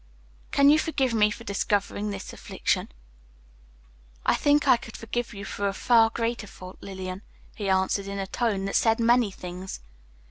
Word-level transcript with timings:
"Can 0.49 0.71
you 0.71 0.79
forgive 0.79 1.13
me 1.13 1.29
for 1.29 1.43
discovering 1.43 2.09
this 2.09 2.33
affliction?" 2.33 2.89
"I 4.25 4.33
think 4.33 4.67
I 4.67 4.75
could 4.75 4.97
forgive 4.97 5.31
you 5.31 5.45
a 5.59 5.73
far 5.73 6.09
greater 6.09 6.47
fault, 6.47 6.79
Lillian," 6.81 7.21
he 7.53 7.69
answered, 7.69 8.07
in 8.07 8.17
a 8.17 8.25
tone 8.25 8.65
that 8.65 8.75
said 8.75 8.99
many 8.99 9.29
things. 9.29 9.79